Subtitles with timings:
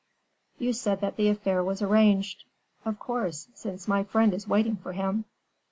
[0.57, 2.45] "You said that the affair was arranged."
[2.85, 3.49] "Of course!
[3.53, 5.25] since my friend is waiting for him."